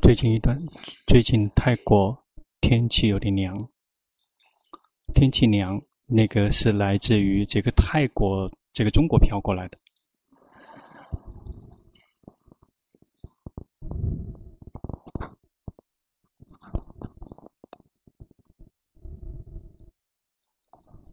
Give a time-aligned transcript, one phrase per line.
[0.00, 0.58] 最近一段，
[1.06, 2.16] 最近泰国
[2.60, 3.68] 天气有点凉。
[5.14, 9.78] 天气凉，那个是来自于这个泰国，这个中国飘过来的。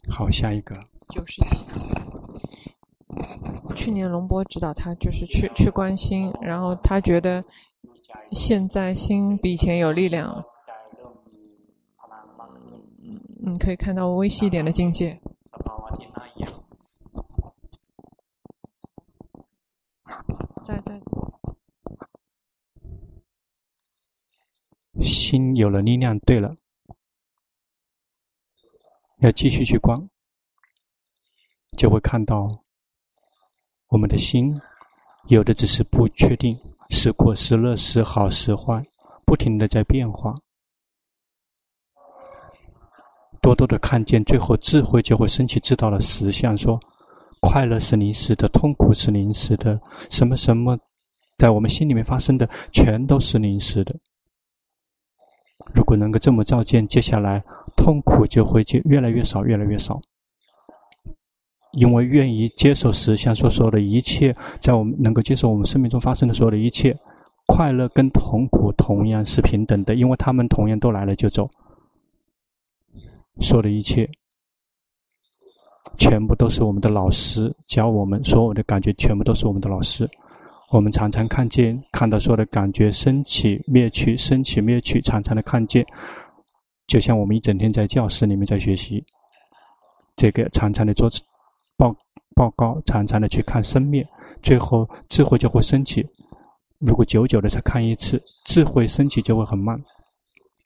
[0.09, 0.75] 好，下一个。
[1.09, 1.65] 九十七。
[3.75, 7.43] 去年龙波指导他，就是去去关心，然后他觉得。
[8.31, 10.43] 现在心比以前有力量了，
[13.39, 15.21] 你可以看到微细一点的境界。
[20.65, 20.99] 在在，
[25.03, 26.17] 心有了力量。
[26.19, 26.57] 对了，
[29.19, 30.09] 要继续去观，
[31.77, 32.47] 就会看到
[33.89, 34.59] 我们的心
[35.27, 36.59] 有的只是不确定。
[36.89, 38.81] 时苦时乐，时好时坏，
[39.25, 40.33] 不停的在变化。
[43.41, 46.57] 多多的看见，最后智慧就会升起，知道了实相。
[46.57, 46.79] 说，
[47.41, 49.79] 快乐是临时的，痛苦是临时的，
[50.09, 50.77] 什么什么，
[51.37, 53.95] 在我们心里面发生的，全都是临时的。
[55.73, 57.43] 如果能够这么照见，接下来
[57.75, 59.99] 痛苦就会越越来越少，越来越少。
[61.75, 66.97] 因为愿意接受实相所说的一切，在我们能够接受我们生命中发生的所有的一切，
[67.47, 71.49] 快乐跟痛苦同样是平等的，因为他们同样都来了就走。
[73.41, 74.09] 说的一切，
[75.97, 80.09] 全部都是我们的老师教我们，所有的感觉全部都是我们的老师。
[80.71, 85.85] 我们常常看见，看到所有的感觉升起、灭去、升起、灭去，常常的看见，
[86.87, 89.03] 就像我们一整天在教室里面在学习，
[90.15, 91.09] 这个常常的做。
[92.35, 94.05] 报告，常常的去看生灭，
[94.43, 96.05] 最后智慧就会升起。
[96.79, 99.81] 如果久久的才看一次，智慧升起就会很慢。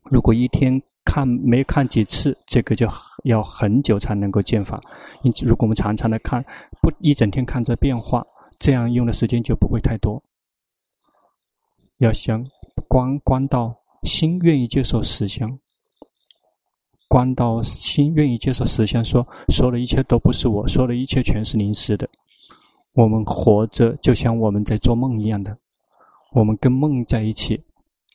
[0.06, 2.88] 如果一天看没看几次，这个就
[3.24, 4.82] 要很久才能够见法。
[5.22, 6.44] 因此，如果我们常常的看，
[6.82, 8.26] 不一整天看着变化，
[8.58, 10.22] 这样用的时间就不会太多。
[12.00, 12.44] 要想
[12.88, 15.48] 观观到心愿意接受实相。
[17.10, 22.08] 关到心愿意接受实相，说说的一切都不是我，说的一切全是临时的。
[22.94, 25.58] 我们活着就像我们在做梦一样的，
[26.34, 27.60] 我们跟梦在一起，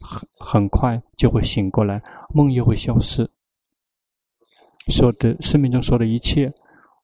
[0.01, 2.01] 很很快就会醒过来，
[2.33, 3.29] 梦又会消失。
[4.89, 6.53] 说的生命中说的一切，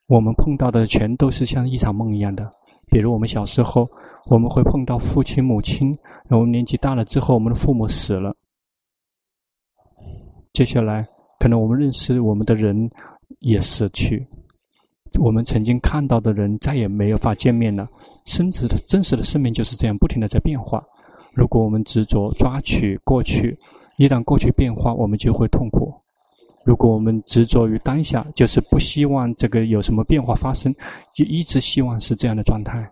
[0.07, 2.49] 我们碰到的全都是像一场梦一样的。
[2.87, 3.89] 比如我们小时候，
[4.27, 5.97] 我们会碰到父亲母亲，
[6.29, 8.35] 然后年纪大了之后，我们的父母死了，
[10.53, 11.09] 接下来。
[11.41, 12.89] 可能我们认识我们的人
[13.41, 14.25] 也死去，
[15.19, 17.89] 我们曾经看到的人再也没有法见面了。
[18.25, 20.85] 真实的真实的生命就是这样，不停的在变化。
[21.33, 23.59] 如果我们执着抓取过去，
[23.97, 25.93] 一旦过去变化，我们就会痛苦。
[26.63, 30.75] 如果我们执着于当下，就是不希望这个有什么变化发生，
[31.17, 32.87] 就一直希望是这样的状态。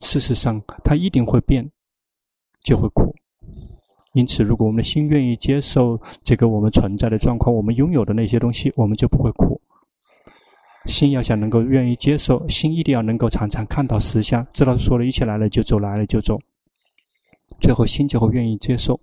[0.00, 1.66] 事实上，它一定会变，
[2.62, 3.14] 就会苦。
[4.16, 9.60] 因此，如果我们的心愿意接受这个我们存在的状况，我们拥有的那些东西，我们就不会苦。
[10.86, 16.38] 心要想能够愿意接受，心一定要能够常常看到实相，知道说了一切来了就走，来了就走，
[17.60, 18.98] 最后心就会愿意接受。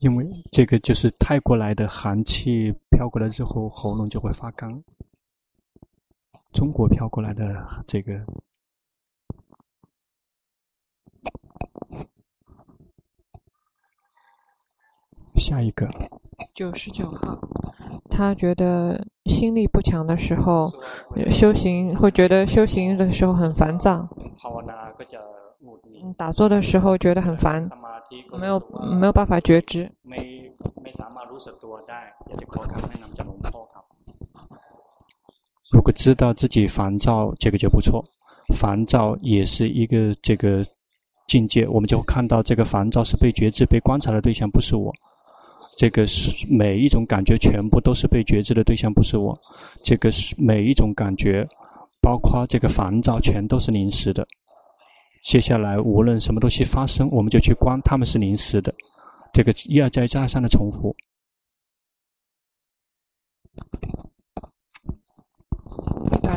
[0.00, 4.70] 因为这个就是泰国来的寒气飘过来之后，喉咙就会发干。
[6.52, 8.12] 中国飘过来的这个，
[15.36, 15.88] 下一个
[16.54, 17.38] 九十九号，
[18.10, 20.68] 他觉得心力不强的时候，
[21.30, 24.08] 修行会觉得修行的时候很烦躁。
[26.16, 27.68] 打坐的时候觉得很烦，
[28.38, 28.60] 没有
[29.00, 29.90] 没有办法觉知。
[35.70, 38.04] 如果知道自己烦躁，这个就不错。
[38.54, 40.66] 烦躁也是一个这个
[41.28, 44.92] 境界，我们就会看到这个烦躁是被觉知、被观察的对象，不是我。
[45.76, 49.38] 这个是每一种感觉全部都是被觉知的对象，不是我。
[49.84, 51.46] 这个是每一种感觉，
[52.00, 54.26] 包括这个烦躁，全都是临时的。
[55.22, 58.74] 接下来无论什么东西发生，我们就去观，他们是临时的。
[59.32, 60.96] 这个一而再、再而三的重复。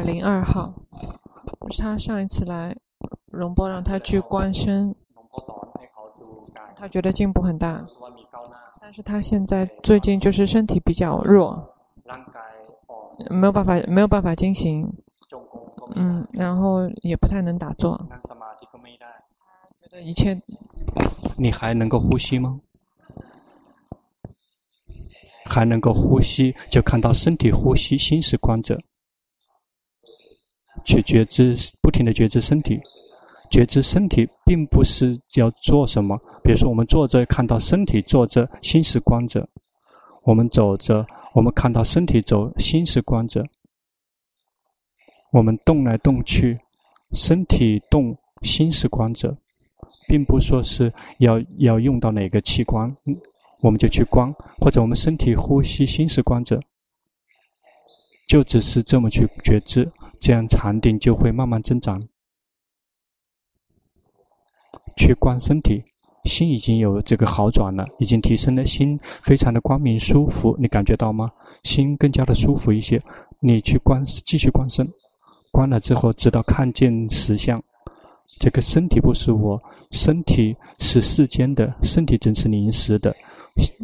[0.04, 0.74] 零二号，
[1.80, 2.76] 他上一次来，
[3.28, 4.94] 龙波让他去观身，
[6.76, 7.86] 他觉得进步很大，
[8.82, 11.74] 但是他现在最近就是身体比较弱，
[13.30, 14.92] 没有办法，没有办法进行，
[15.96, 17.98] 嗯，然后也不太能打坐。
[19.78, 20.38] 觉得一切，
[21.38, 22.60] 你还能够呼吸吗？
[25.46, 28.80] 还能够呼吸，就看到身体呼吸，心是观者，
[30.86, 32.80] 去觉知，不停地觉知身体，
[33.50, 36.18] 觉知身体，并不是要做什么。
[36.44, 39.42] 比如说，我们坐着看到身体坐着，心是观者；
[40.24, 43.42] 我们走着，我们看到身体走，心是观者；
[45.32, 46.60] 我们动来动去，
[47.14, 49.36] 身体动，心是观者，
[50.08, 52.94] 并不说是要要用到哪个器官。
[53.62, 56.60] 我们就去观，或者我们身体呼吸，心是观者，
[58.28, 59.90] 就只是这么去觉知，
[60.24, 62.02] 这样禅定就会慢慢增长。
[64.96, 65.84] 去观身体，
[66.24, 71.30] 心已经有这个好转了，已经提升了，心非常的光明舒服，你感觉到吗？
[71.64, 73.04] 心更加的舒服一些。
[73.42, 74.88] 你去观，继续观身，
[75.52, 77.62] 观了之后，直到看见实相，
[78.40, 79.62] 这个身体不是我，
[79.92, 83.14] 身体是世间的，身体正是临时的。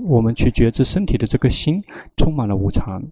[0.08, 1.84] 我们去觉知身体的这个心
[2.16, 3.04] 充满了无常，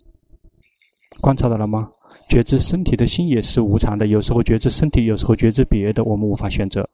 [1.20, 1.92] 观察到了吗？
[2.28, 6.88] 觉知身体的心也是无常的，有时候觉知身体，有时候觉知别的，我们无法选择。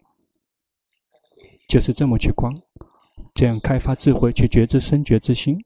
[1.67, 2.53] 就是这么去观，
[3.33, 5.57] 这样开发智慧，去觉知身，觉知心。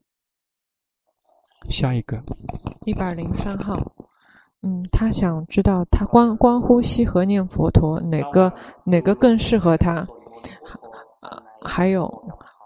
[1.68, 2.22] 下一个，
[2.84, 3.92] 一百零三号，
[4.62, 8.52] 嗯，他想知道他观观呼吸和念佛陀哪个
[8.84, 10.06] 哪个更适合他？
[11.62, 12.10] 还有。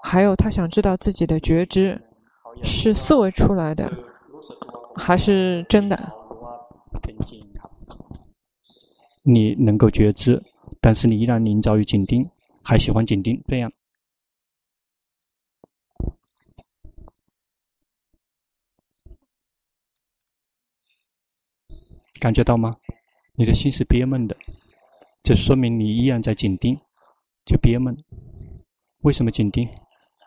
[0.05, 1.97] 还有，他想知道自己的觉知
[2.65, 3.91] 是思维出来的，
[4.97, 6.13] 还是真的？
[9.23, 10.43] 你能够觉知，
[10.81, 12.29] 但是你依然临着于紧盯，
[12.63, 13.73] 还喜欢紧盯，这样
[22.19, 22.77] 感觉到吗？
[23.35, 24.37] 你的心是憋闷的，
[25.23, 26.79] 这说明你依然在紧盯，
[27.45, 27.97] 就憋闷。
[29.03, 29.69] 为什么紧盯？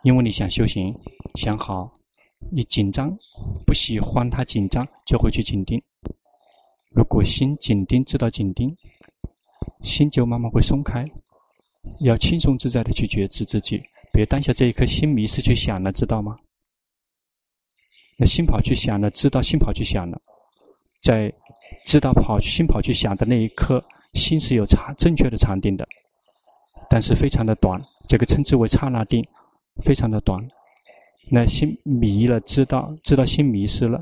[0.04, 0.94] 因为你想修行，
[1.36, 1.92] 想好，
[2.52, 3.18] 你紧张，
[3.66, 5.82] 不喜欢他紧张，就会去紧盯。
[6.96, 8.74] 如果心紧盯，知道紧盯，
[9.84, 11.06] 心就慢慢会松开。
[12.00, 13.84] 要轻松自在的去觉知自己，
[14.14, 16.38] 别当下这一颗心迷失去想了，知道吗？
[18.18, 20.18] 那心跑去想了，知道心跑去想了，
[21.04, 21.32] 在
[21.86, 23.84] 知道跑心跑去想的那一刻，
[24.14, 25.86] 心是有禅正确的禅定的，
[26.90, 29.22] 但是非常的短，这个称之为刹那定。
[29.84, 30.42] 非常的短，
[31.30, 34.00] 那心迷了，知道知道心迷失了，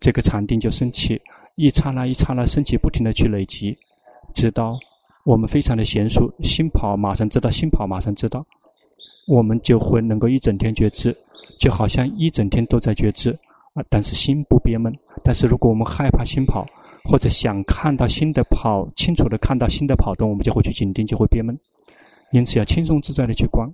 [0.00, 1.20] 这个禅定就升起，
[1.60, 3.76] 一刹那一刹那升起，不停的去累积，
[4.32, 4.78] 直到
[5.24, 8.42] 我们非常的娴熟，心跑马上知道，心跑马上知道，
[9.28, 11.14] 我们就会能够一整天觉知，
[11.58, 13.30] 就好像一整天都在觉知
[13.74, 14.90] 啊，但是心不憋闷。
[15.22, 16.66] 但是如果我们害怕心跑，
[17.04, 21.54] 或者想看到心的跑，清楚的看到心的跑动，我们就会去紧盯，就会憋闷。
[22.32, 23.68] 因此要轻松自在的去观。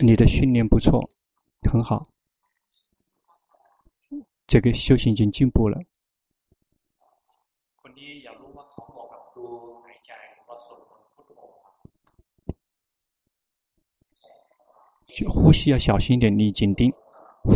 [0.00, 1.08] 你的训练不错，
[1.62, 2.02] 很好，
[4.46, 5.80] 这个修行已经进步了。
[15.26, 16.90] 呼吸要小心一点，你紧盯；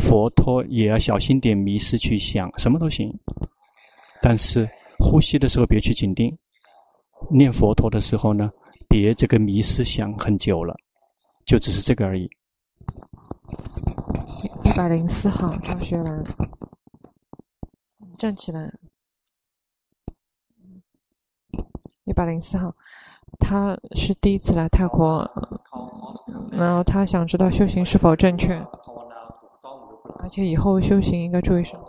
[0.01, 3.13] 佛陀也要小心点，迷失去想，什么都行。
[4.21, 6.37] 但是呼吸的时候别去紧盯，
[7.31, 8.51] 念佛陀的时候呢，
[8.89, 10.77] 别这个迷失想很久了。
[11.45, 12.31] 就只是这个而已。
[14.63, 16.25] 一百零四号赵学兰，
[18.17, 18.73] 站起来。
[22.05, 22.73] 一百零四号，
[23.39, 25.29] 他是第一次来泰国，
[26.51, 28.55] 然后他想知道修行是否正确，
[30.21, 31.83] 而且以后修行应该注意什么。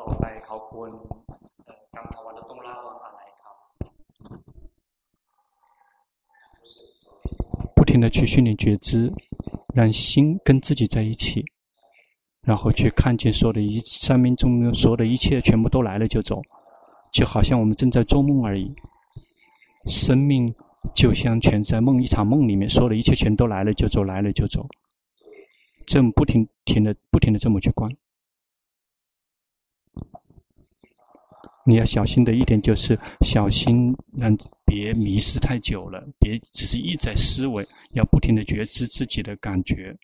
[7.75, 9.11] 不停的去训练觉知，
[9.73, 11.43] 让心跟自己在一起，
[12.41, 16.41] 然后去看见所有的一生命中所有的一切全部都来了就走，
[17.11, 18.73] 就好像我们正在做梦而已。
[19.85, 20.55] 生命
[20.95, 24.67] 就像全在梦一场梦里面，所有的一切全都来了就走，来了就走。
[25.85, 27.91] 这么不停停的不停的这么去观，
[31.65, 34.37] 你要小心的一点就是小心让。
[34.65, 39.95] 别迷失太久了，别只是一在思维，要不停的觉知自己的感觉。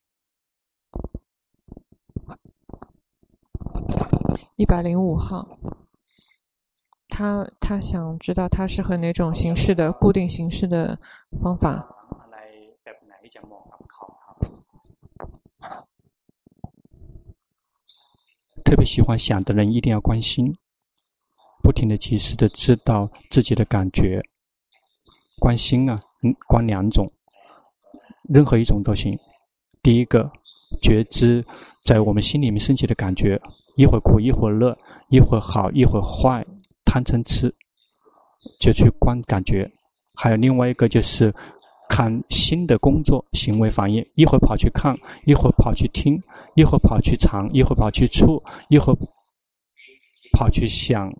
[4.57, 5.57] 一百零五号，
[7.19, 10.97] 他他想知道他适合哪种形式的固定形式的
[11.43, 11.85] 方法。
[18.63, 20.55] 特别喜欢想的人一定要关心。
[21.61, 24.21] 不停的及时的知道自己的感觉。
[25.39, 27.05] 关心啊，嗯，关两种，
[28.29, 29.19] 任何一种都行。
[29.83, 30.31] 第一个，
[30.81, 31.45] 觉知
[31.83, 33.37] 在我们心里面升起的感觉，
[33.75, 34.77] 一会儿苦，一会儿乐，
[35.09, 36.45] 一会儿好，一会儿坏，
[36.89, 37.53] 贪嗔痴，
[38.59, 39.69] 就去观感觉。
[40.15, 41.31] 还有另外一个就是
[41.87, 46.19] 看新的工作、行为反应，一会儿跑去看，一会儿跑去听，
[46.55, 48.97] 一会儿跑去尝，一会儿跑去触，一会儿
[50.33, 51.13] 跑去想，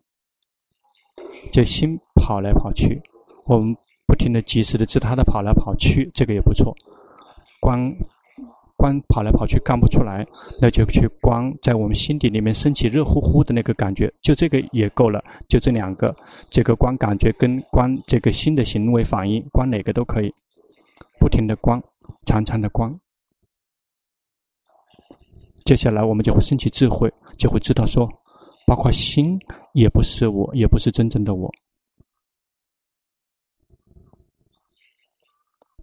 [1.52, 3.00] 就心跑来跑去，
[3.46, 6.76] 我们不停的、及时的自他的跑来跑去，这个也不错。
[7.62, 7.96] 观。
[8.80, 10.26] 观跑来跑去看不出来，
[10.62, 15.22] 那就去观在我们心底里面升起热乎乎的那个感觉，就这个也够了。
[15.50, 16.16] 就这两个，
[16.50, 20.34] 这个观感觉跟观这个心的行为反应，观哪个都可以，
[21.20, 21.82] 不停的观，
[22.26, 22.90] 长长的观。
[25.66, 28.10] 接下来我们就会升起智慧，就会知道说，
[28.66, 29.38] 包括心
[29.74, 31.52] 也不是我，也不是真正的我。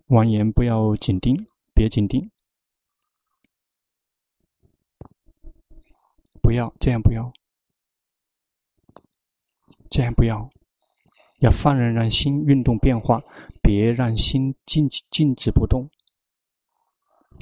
[0.07, 1.37] 妄言不要紧盯，
[1.75, 2.31] 别紧盯。
[6.47, 7.33] 不要这样，不要
[9.91, 10.49] 这样，不要
[11.41, 13.21] 要放任让心运动变化，
[13.61, 15.91] 别让心静静止不动。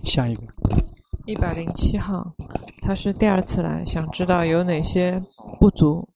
[0.05, 0.43] 下一个，
[1.27, 2.35] 一百零七号，
[2.81, 5.23] 他是第二次来，想知道有哪些
[5.61, 6.09] 不足。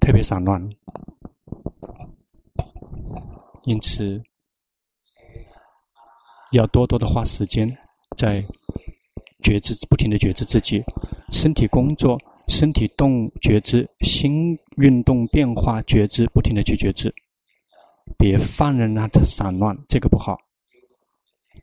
[0.00, 0.68] 特别散乱，
[3.62, 4.20] 因此
[6.50, 7.68] 要多多的花时间
[8.16, 8.44] 在。
[9.40, 10.82] 觉知，不停的觉知自己，
[11.32, 12.18] 身体工作、
[12.48, 17.12] 身体动觉知，心运动变化觉知，不停的去觉知，
[18.18, 20.36] 别放任它的散乱，这个不好。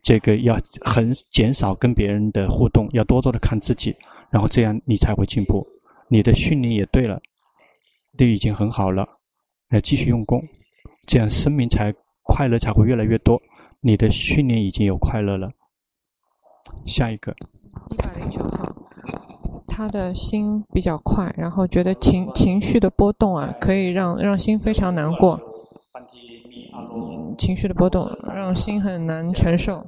[0.04, 3.96] 这个要很减少跟别人的互动，要多多的看自己，
[4.30, 5.68] 然后这样你才会进步。
[6.10, 7.20] 你的训练也对了，
[8.18, 9.06] 都已经很好了，
[9.72, 10.42] 要继续用功，
[11.06, 11.94] 这样生命才
[12.24, 13.42] 快乐才会越来越多。
[13.82, 15.52] 你的训练已经有快乐了。
[16.86, 17.36] 下一个。
[17.90, 18.76] 一百零九号，
[19.68, 25.40] 他的心比较快，然后觉得情情绪的波动啊，可以让让心非常难过。
[26.94, 29.86] 嗯，情绪的波动让心很难承受。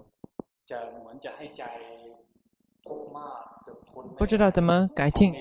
[4.17, 5.33] 不知道怎么改进。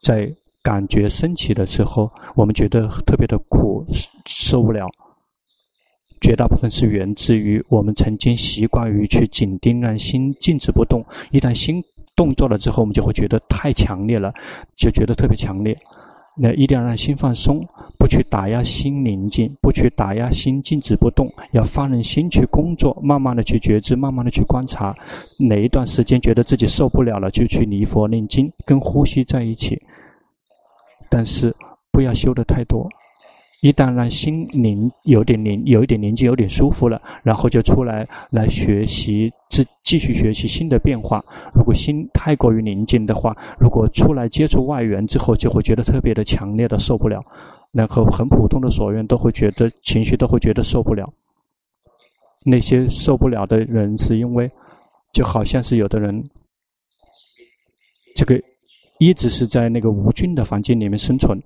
[0.00, 3.84] 在感觉升起的时候，我们觉得特别的苦，
[4.26, 4.86] 受不了。
[6.24, 11.04] 绝大部分是源自于我们曾经习惯于去紧盯，让心静止不动。
[11.30, 11.84] 一旦心
[12.16, 14.32] 动作了之后，我们就会觉得太强烈了，
[14.74, 15.76] 就觉得特别强烈。
[16.34, 17.62] 那一定要让心放松，
[17.98, 24.96] 不去打压心宁静，不去打压心静止不动，要放任心去工作，慢慢的去觉知，慢慢的去观察。
[25.38, 29.78] 哪一段时间觉得自己受不了了，就去离佛念经，跟呼吸在一起。
[31.10, 31.54] 但是
[31.92, 32.88] 不要修得太多。
[33.64, 41.24] 一旦让心灵有点宁，有一点宁静，有点舒服了，然后就出来来学习，继继续学习新的变化。
[41.54, 47.24] 如果心太过于宁静的话，如果出来接触外缘之后，就会觉得特别的强烈的受不了。
[47.72, 51.10] 然后很普通的所愿都会觉得情绪都会觉得受不了。
[52.44, 54.50] 那些受不了的人，是因为
[55.10, 56.22] 就好像是有的人，
[58.14, 58.38] 这个
[58.98, 61.42] 一直是在那个无菌的房间里面生存。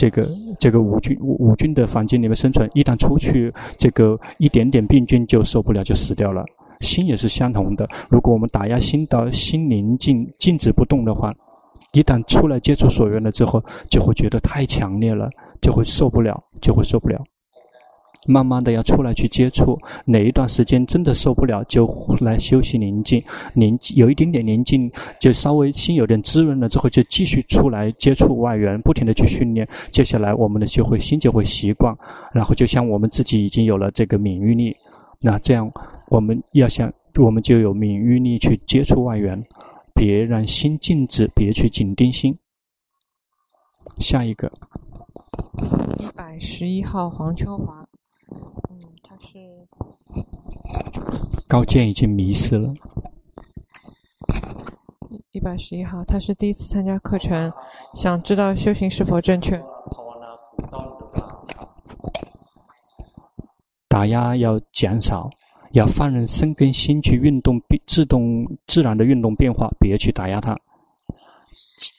[0.00, 0.26] 这个
[0.58, 6.42] 这个无菌无菌的房间里面生存，一旦出去，这个一点点病菌就受不了，就死掉了。
[6.80, 11.34] 心也是相同的，如果我们打压心到心宁静静止不动的话，
[11.92, 15.28] 一旦出来接触所缘了之后，就会觉得太强烈了，
[15.60, 17.22] 就会受不了，就会受不了。
[18.30, 21.86] 慢慢的要出来去接触，哪一段时间真的受不了，就
[22.20, 23.22] 来休息宁静，
[23.54, 29.68] 宁有一点点宁静，就稍微心有点滋润了之后，就继续出来接触外援，不停的去训练。
[29.90, 31.92] 接下来我们的就会心就会习惯，
[32.32, 34.76] 然后就像我们自己已经有了这个免疫力，
[35.20, 35.70] 那这样
[36.08, 39.42] 我们要想，我们就有免疫力去接触外援，
[39.92, 42.36] 别让心静止，别去紧盯心。
[43.98, 44.50] 下一个，
[45.98, 47.89] 一百十一号黄秋华。
[48.70, 49.38] 嗯，他是
[51.48, 52.72] 高见已经迷失了。
[55.32, 57.52] 一百十一号，他是第一次参加课程，
[57.94, 59.60] 想知道修行是否正确。
[63.88, 65.28] 打压要减少，
[65.72, 70.56] 要放任生根心去运动，自动自然的运动变化，别去打压它。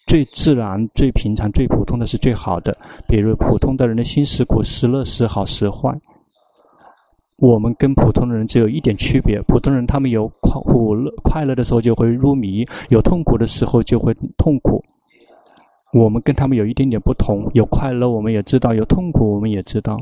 [0.07, 2.77] 最自然、最平常、最普通的是最好的。
[3.07, 5.89] 比如普通的人的心是苦时乐时好时坏。
[7.41, 14.79] 我们跟普通人只有一点区别，普通人他们有快苦乐快乐的时候就会入迷，有痛苦的时候就会痛苦。
[15.91, 19.97] 我们跟他们有一点点不同，有快乐我们也知道，有痛苦我们也知道。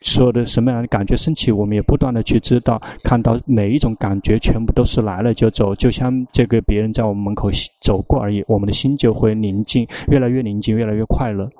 [0.00, 7.50] 所有的什么样的感觉升起，我们也不断的去知道，看到每一种感觉全部都是来了就走，就像这个别人在我们门口
[7.82, 11.50] 走过而已，我们的心就会宁静，越来越宁静，越来越快乐。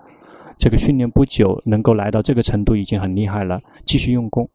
[0.57, 4.49] 这个训练不久能够来到这个程度已经很厉害了，继续用功。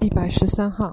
[0.00, 0.92] 一百十三号，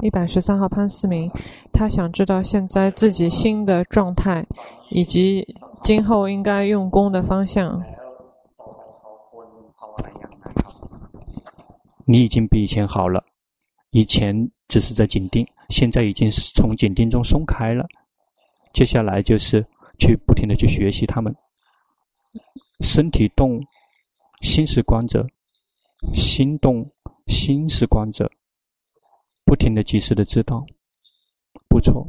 [0.00, 1.30] 一百十三号潘思明，
[1.72, 4.46] 他想知道现在自己心的状态，
[4.90, 5.46] 以及
[5.82, 7.82] 今后应该用功的方向。
[12.06, 13.24] 你已经比以前好了，
[13.90, 14.34] 以前
[14.68, 17.86] 只是在紧盯，现在已经是从紧盯中松开了。
[18.72, 19.64] 接下来就是
[19.98, 21.34] 去不停的去学习他们，
[22.80, 23.60] 身体动，
[24.42, 25.26] 心是观者，
[26.14, 26.86] 心动，
[27.26, 28.30] 心是观者。
[29.44, 30.64] 不停的、及时的知道，
[31.68, 32.06] 不错。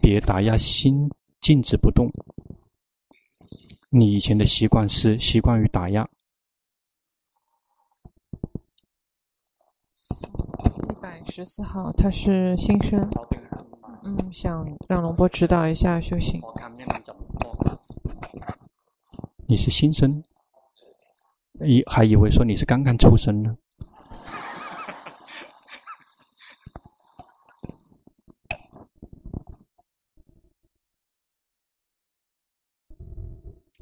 [0.00, 2.08] 别打压心，静止不动。
[3.90, 6.08] 你以前的习惯是习惯于打压。
[10.88, 13.00] 一百十四号，他是新生，
[14.04, 16.40] 嗯，想让龙波指导一下修行。
[19.48, 20.22] 你是新生。
[21.60, 23.56] 以还以为说你是刚刚出生呢，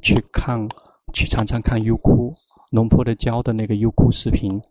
[0.01, 0.69] 去看，
[1.13, 2.33] 去常常看优酷，
[2.71, 4.63] 龙婆的教的那个优酷视频，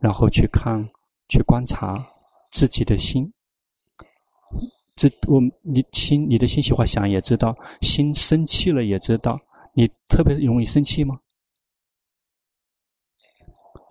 [0.00, 0.88] 然后去看，
[1.28, 2.02] 去观察
[2.50, 3.30] 自己的心。
[4.96, 9.38] 这我你心，你的信息化想也知道，心生气了也知道，
[9.78, 11.20] 你特别容易生气吗？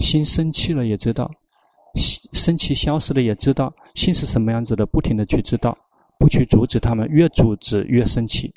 [0.01, 1.31] 心生气了也知道，
[2.33, 5.77] 生气消失了也知道，心是什么样子的，不停的去知道，
[6.19, 8.53] 不去阻止他们，越阻止越生气。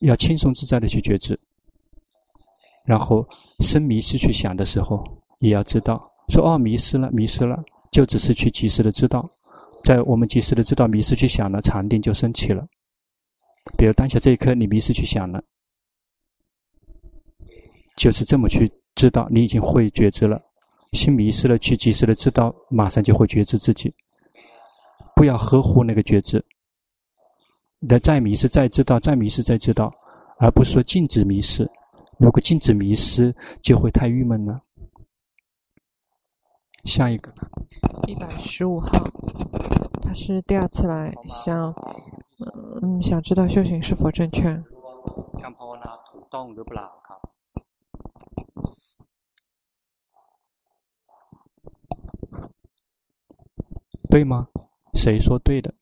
[0.00, 1.38] 要轻松自在的去觉知，
[2.86, 3.28] 然后
[3.60, 5.04] 生迷失去想的时候，
[5.40, 9.30] 也要知道，说哦，迷失了，迷失了，就只是去及时的知道，
[9.84, 12.66] 在我们及时的知道迷失去想了，禅定就升起了。
[13.76, 15.42] 比如当下这一刻你迷失去想了，
[17.96, 18.70] 就是这么去。
[18.96, 20.40] 知道你已经会觉知了，
[20.92, 23.92] 心迷失了，去及时的知道，马上就会觉知自己。
[25.16, 26.44] 不要呵护那个觉知，
[27.80, 29.92] 你的再迷失再知道，再迷失再知道，
[30.38, 31.68] 而不是说禁止迷失。
[32.20, 34.62] 如果禁止迷失，就会太郁闷了。
[36.84, 37.34] 下一个，
[38.06, 39.10] 一百十五号，
[40.04, 41.12] 他是第二次来，
[41.44, 41.74] 想
[42.82, 44.62] 嗯想知道修行是否正确。
[54.10, 54.46] 对吗？
[54.94, 55.74] 谁说对的？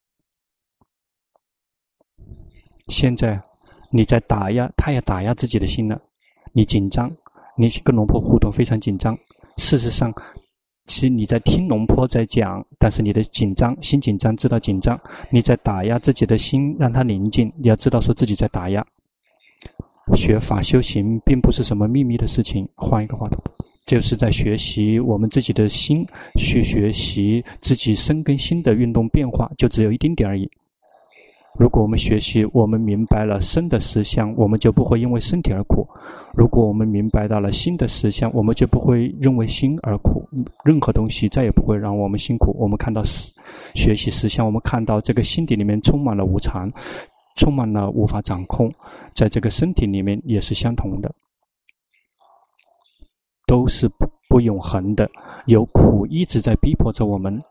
[2.88, 3.42] 现在
[3.90, 6.00] 你在打压，他也打压自己的心了。
[6.54, 7.14] 你紧张，
[7.56, 9.14] 你跟龙婆互动非常紧张。
[9.58, 10.11] 事实上，
[10.86, 15.00] 其实你在听龙坡在讲，但是你的紧张，心紧张，知道紧张。
[15.30, 17.50] 你在打压自己的心，让它宁静。
[17.56, 18.84] 你要知道，说自己在打压。
[20.14, 22.68] 学法修行并不是什么秘密的事情。
[22.74, 23.40] 换一个话筒，
[23.86, 26.04] 就是在学习我们自己的心，
[26.36, 30.50] 去学习自己生跟心的运动变化，就只有一丁点而已。
[31.58, 35.86] 如果我们学习，我们明白了生的实相，我们就不会因为身体而苦；
[36.34, 40.26] 如果我们明白到了心的实相，我们就不会因为心而苦。
[40.64, 42.56] 任何东西再也不会让我们辛苦。
[42.58, 43.32] 我们看到实，
[43.74, 46.70] 学习实相，我们看到这个心底里面充满了无常。
[47.36, 48.70] 充满了无法掌控，
[49.14, 51.10] 在这个身体里面也是相同的，
[53.46, 55.08] 都是不不永恒的，
[55.46, 57.42] 有苦一直在逼迫着我们，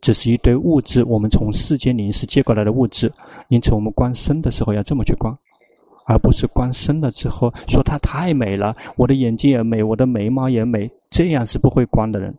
[0.00, 3.12] 只是一堆物质，我们从世间临时借过来的物质，
[3.48, 5.36] 因此我们观身的时候要这么去观，
[6.06, 12.34] 而不是观身了之后说它太美了，我的眼睛也美，我的眉毛也美，这样是不会观的人。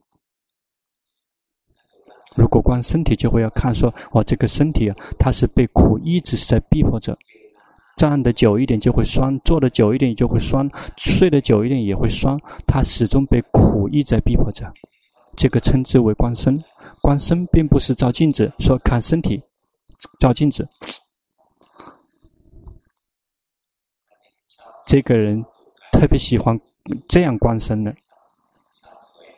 [2.35, 7.17] 如果观身体，就会要看说，哦，这个身体啊，它是被苦一直是在逼迫着，
[7.97, 14.71] 站得久一点就会酸，坐得久一点就会酸，睡得久一点也会酸，它始终被苦一直在逼迫着，
[15.35, 16.63] 这个称之为观身。
[17.01, 19.41] 观身并不是照镜子说看身体，
[20.19, 20.67] 照镜子，
[24.85, 25.43] 这个人
[25.91, 26.59] 特别喜欢
[27.07, 27.93] 这样观身的，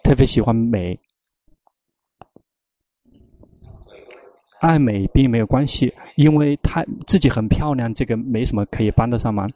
[0.04, 1.00] 特别喜欢美。
[4.60, 9.50] 爱美并没有关系，因为他自己很漂亮，这个没什么可以帮得上忙。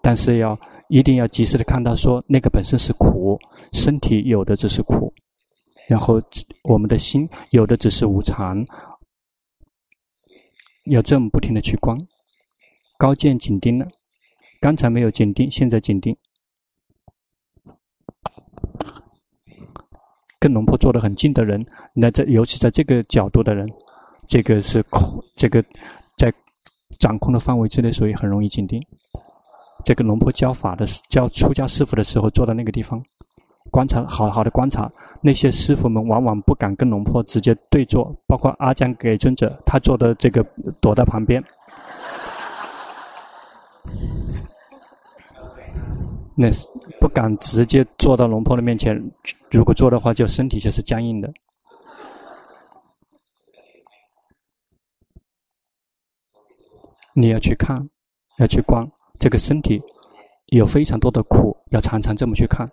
[0.00, 0.56] 但是要
[0.88, 3.36] 一定要及时的看到，说那个本身是苦，
[3.72, 5.12] 身体有的只是苦，
[5.86, 6.20] 然后
[6.64, 8.64] 我们的心有的只是无常，
[10.86, 11.96] 要这么不停的去观，
[12.98, 13.86] 高见紧盯了，
[14.60, 16.16] 刚才没有紧盯，现在紧盯。
[20.38, 23.66] 跟龙婆坐得很近的人，那在尤其在这个角度的人，
[24.28, 25.64] 这个是空，这个
[26.16, 26.32] 在
[26.98, 28.80] 掌控的范围之内，所以很容易紧盯。
[29.84, 33.02] 这个龙婆教法的教出家师傅的时候，坐在那个地方，
[33.70, 34.90] 观察，好好的观察。
[35.20, 40.44] 那些师傅们往往不敢跟龙婆直接对坐，包括阿江给尊者，他坐的这个
[40.80, 41.42] 躲在旁边。
[46.36, 46.68] 那是
[47.00, 48.94] 不敢直接坐到龙婆的面前，
[49.50, 51.32] 如果坐的话，就身体就是僵硬的。
[57.14, 57.88] 你要去看，
[58.38, 58.86] 要去观
[59.18, 59.82] 这个身体，
[60.48, 62.70] 有非常多的苦，要常常这么去看。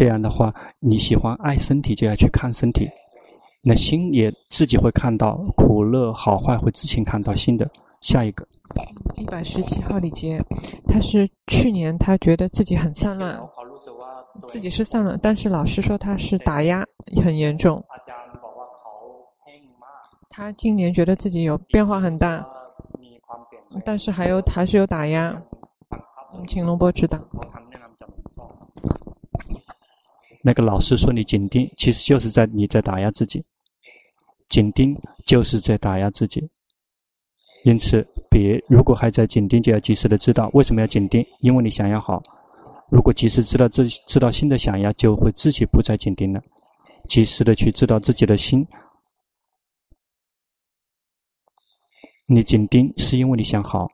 [0.00, 2.88] 这样的话，你喜欢爱身体，就要去看身体，
[3.60, 7.70] 那心也自己会看到苦乐好坏，会自行看到心的。
[8.00, 8.48] 下一个。
[9.16, 10.42] 一百十七号李杰，
[10.88, 13.38] 他是去年他觉得自己很散乱，
[14.48, 16.82] 自己是散乱，但是老师说他是打压
[17.22, 17.84] 很严重。
[20.30, 22.42] 他今年觉得自己有变化很大，
[23.84, 25.38] 但是还有还是有打压，
[26.48, 27.18] 请龙波指导。
[30.50, 33.40] 那个老师说你紧盯，其实就是在你在打压自己，
[34.48, 34.92] 紧盯
[35.24, 36.42] 就是在打压自己。
[37.62, 42.20] 因此，别如果还在紧盯，就要及时的知道为什么要紧盯，因为你想要好。
[42.90, 46.42] 如果及时知道自己知道心的想要，就会自己不再紧盯了。
[47.08, 48.66] 及时的去知道自己的心，
[52.26, 53.86] 你紧盯是因为你想好。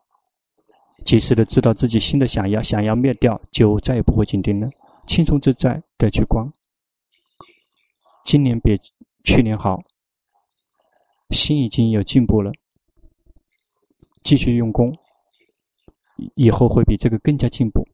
[1.04, 4.66] 及时的知道自己心的想要，想要灭掉，就再也不会紧盯了，
[5.06, 6.46] 轻松自在的去观。
[8.24, 8.78] 今年比
[9.24, 9.80] 去年好，
[11.30, 12.52] 心已经有进步了。
[14.22, 14.92] 继续用功，
[16.34, 17.86] 以后会比这个更加进步。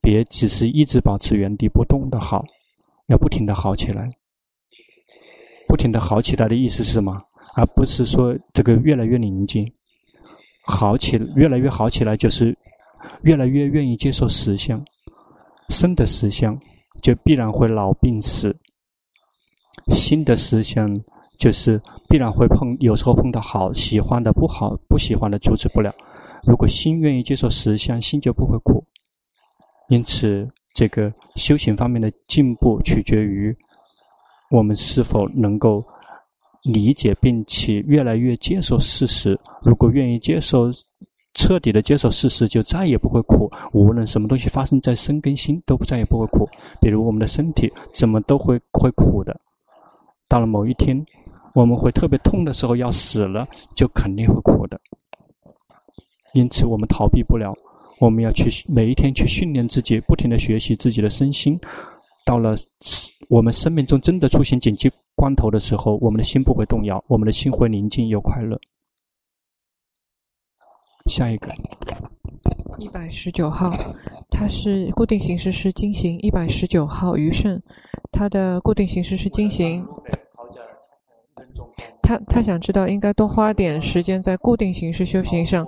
[0.00, 2.44] 别只是一直保持原地不动的好，
[3.08, 4.08] 要不停的好起来。
[5.68, 7.20] 不停的好起来的意思是什么？
[7.56, 9.70] 而不是说这个越来越宁静。
[10.64, 12.56] 好起，越来越好起来，就是
[13.22, 14.82] 越来越愿意接受实相。
[15.68, 16.58] 生的实相
[17.02, 18.56] 就必然会老病死，
[19.88, 20.98] 心的实相。
[21.38, 25.94] 就是必然会碰，有时候碰到好喜欢的，不好不喜欢的阻止不了。
[26.46, 28.82] 如果心愿意接受实相，心就不会苦。
[29.90, 33.54] 因此，这个修行方面的进步取决于
[34.50, 35.84] 我们是否能够
[36.62, 39.38] 理解并且越来越接受事实。
[39.60, 40.70] 如果愿意接受，
[41.36, 43.48] 彻底的接受事实，就再也不会苦。
[43.72, 46.48] 无论什么东西发生在身跟心，都不再也不会苦。
[46.80, 49.40] 比如我们的身体，怎么都会会苦的。
[50.28, 51.00] 到了某一天。
[51.54, 54.78] 我们会特别痛的时候要死了，就肯定会苦的。
[56.34, 57.50] 因此，我们逃避不了。
[57.98, 61.58] 我们要去每一天去训练自己，不停地学习自己的身心。
[62.26, 62.54] 到了
[63.30, 68.60] 我们生命中真的出现紧急关头的时候，我们的心不会动摇，我们的心会宁静又快乐。
[71.06, 71.48] 下一个，
[72.78, 73.70] 一百十九号，
[74.30, 76.18] 它是固定形式是金行。
[76.20, 77.60] 一百十九号余胜，
[78.10, 79.86] 它的固定形式是金行。
[82.02, 85.66] 他他想知道，应该多花点时间在固定形式修行上，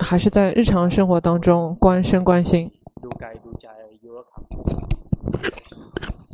[0.00, 2.70] 还是在日常生活当中观身观心？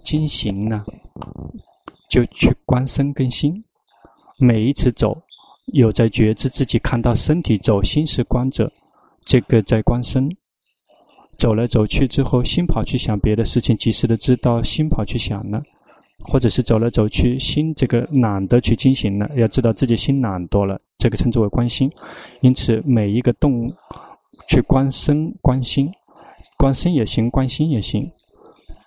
[0.02, 0.84] 金行呢，
[2.08, 3.62] 就去观身跟心。
[4.38, 5.20] 每一次走，
[5.72, 8.70] 有在觉知自己看到身体走，心是观者，
[9.24, 10.28] 这个在观身。
[11.36, 15.62] 走来走去之后，心跑去想别的事情，及时的知道心跑去想了。
[16.24, 21.88] 或者是走来走去，心这个懒得去进行了，要知道自己心懒惰了，这个称之为观心。
[22.40, 23.72] 因此，每一个动
[24.48, 25.88] 去观身、观心，
[26.56, 28.10] 观身也行，观心也行。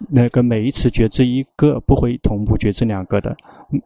[0.10, 3.34] 那个每一次觉知一个，不会同步觉知两个的，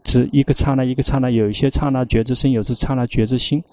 [0.04, 3.64] 只一个刹那一个刹那，有一些刹那觉知身，有些刹那觉知心。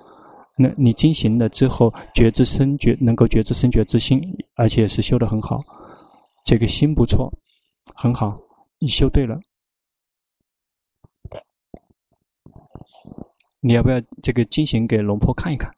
[0.56, 4.20] 那你进行了之后，觉知身觉能够觉知身觉知心，
[4.54, 5.60] 而且是修得很好，
[6.44, 7.32] 这个心不错，
[7.94, 8.34] 很好，
[8.78, 9.40] 你修对了。
[13.60, 15.72] 你要不要这个进行给龙婆看一看？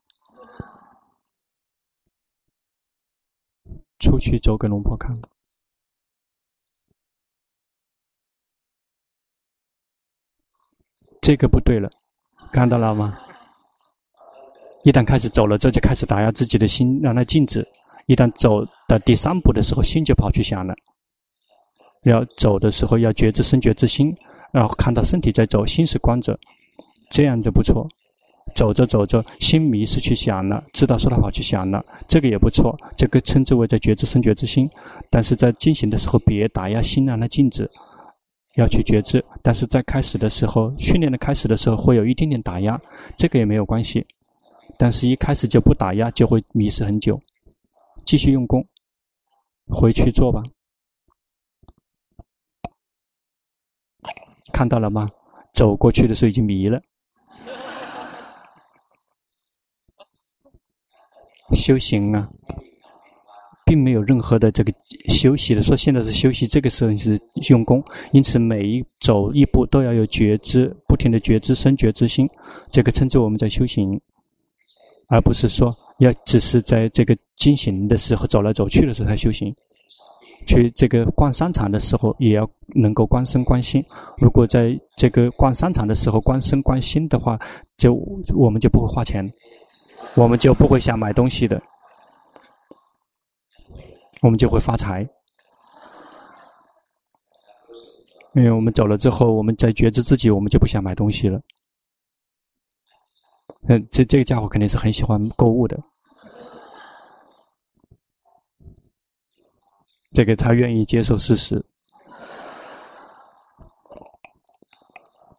[4.00, 5.18] 出去走给龙婆看。
[11.24, 11.88] 这个不对了，
[12.52, 13.18] 看到了吗？
[14.82, 17.66] 一旦开始走了，这就开始打压自己的心，让它静止。
[18.04, 20.74] 一旦走到第三步的时候，心就跑去想了。
[22.02, 24.14] 要走的时候，要觉知身觉知心，
[24.52, 26.38] 然后看到身体在走，心是观者，
[27.10, 27.88] 这样就不错。
[28.54, 32.78] 走着走着，心迷失去想了，知道说他跑去想了，这个也不错。
[32.98, 34.68] 这个称之为在觉知身觉知心。
[35.08, 37.66] 但是在进行的时候，别打压心，让它静止，
[38.56, 39.24] 要去觉知。
[39.42, 42.80] 但是在开始的时候，训练的开始的时候，会有一点点打压，
[43.16, 44.06] 这个也没有关系。
[44.78, 47.20] 但是，一开始就不打压，就会迷失很久。
[48.04, 48.66] 继续用功，
[49.66, 50.42] 回去做吧。
[54.52, 55.08] 看到了吗？
[55.52, 56.80] 走过去的时候已经迷了。
[61.54, 62.28] 修行啊，
[63.64, 64.72] 并没有任何的这个
[65.08, 65.62] 休息的。
[65.62, 67.82] 说现在是休息，这个时候是用功。
[68.12, 72.28] 因此，每一走一步都要有觉知，不停的觉知生觉之心，
[72.70, 74.00] 这个称之我们在修行。
[75.08, 79.54] 而不是说要只是在这个进行的时候走来走去的时候才修行，
[80.46, 83.84] 去这个逛商场的时候也要能够观身观心。
[84.16, 87.38] 如果在这个逛商场的时候观身观心的话，
[87.76, 87.94] 就
[88.34, 89.30] 我们就不会花钱，
[90.16, 91.62] 我们就不会想买东西的，
[94.24, 95.06] 我们就会发财。
[98.34, 101.38] 因为我们走了之后，我们在觉知自己，我们就不想买东西了。
[103.68, 105.78] 嗯，这这个家伙肯定是很喜欢购物的。
[110.12, 111.62] 这个他愿意接受事实。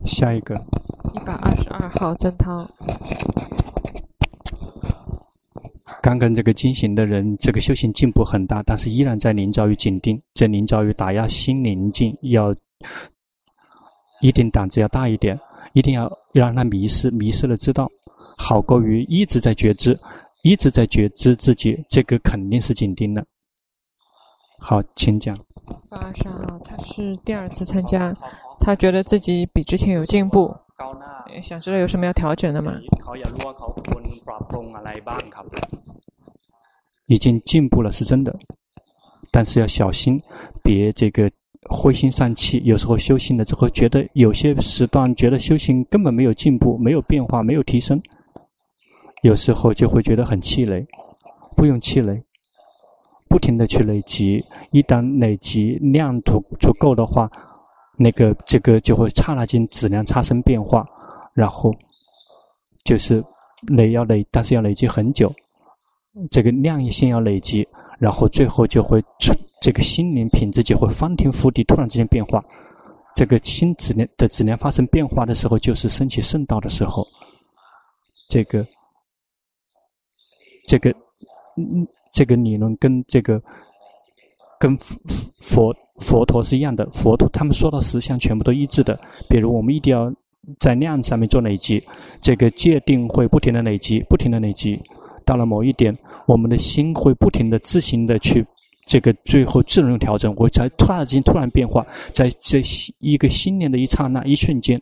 [0.06, 0.54] 下一个。
[1.16, 2.70] 一百二十二号曾涛。
[6.06, 12.54] 刚刚这个进行的人，这个修行进步很大，但是依然在临遭于紧盯，在临遭于打压心宁静，要
[14.22, 15.36] 一定胆子要大一点，
[15.74, 17.90] 一定要要让他迷失，迷失了知道。
[18.38, 20.00] 好过于一直在觉知，
[20.44, 23.26] 一直在觉知自己，这个肯定是紧盯的。
[24.60, 25.36] 好，请讲。
[25.90, 28.14] 发上啊，他是第二次参加，
[28.60, 30.56] 他觉得自己比之前有进步，
[31.42, 32.74] 想知道有什么要调整的吗？
[37.08, 38.36] 已经进步了，是真的，
[39.32, 40.22] 但是要小心，
[40.64, 41.32] 别这个。
[41.68, 48.00] 灰心丧气，有时候修行了之后，觉得有些时段觉得修行根本没有进步、没有变化、没有提升，
[49.24, 50.86] 有时候就会觉得很气馁。
[51.58, 52.22] 不用气馁，
[53.28, 57.28] 不停地去累积，一旦累积量足足够的话，
[57.98, 60.88] 那个这个就会刹那间质量产生变化，
[61.34, 61.74] 然后
[62.84, 63.26] 就是
[63.70, 65.34] 累要累，但是要累积很久，
[66.32, 67.68] 这个量一先要累积，
[68.00, 69.04] 然后最后就会。
[69.62, 72.44] 这个心灵品质就会翻天覆地，突然之间变化。
[73.16, 77.04] 这个心质量的质量发生变化的时候，就是升起圣道的时候。
[78.30, 78.64] 这个，
[80.68, 80.92] 这个，
[81.58, 83.42] 嗯，这个理论跟这个
[84.60, 84.78] 跟
[85.42, 86.86] 佛佛陀是一样的。
[86.92, 89.00] 佛陀他们说的实相全部都一致的。
[89.28, 90.14] 比如我们一定要
[90.60, 91.84] 在量上面做累积，
[92.22, 94.80] 这个界定会不停的累积，不停的累积。
[95.26, 98.46] 到了某一点，我们的心会不停的自行的去。
[98.88, 101.84] 这个最后自动调整，我才突然之间突然变化，
[102.14, 102.62] 在这
[103.00, 104.80] 一个新年的一刹那、一瞬间，